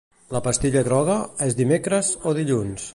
[0.35, 1.19] La pastilla groga,
[1.49, 2.89] és dimecres o dilluns?